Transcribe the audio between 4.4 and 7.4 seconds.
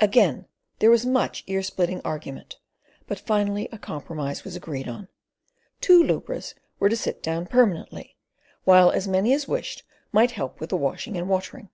was agreed on. Two lubras were to sit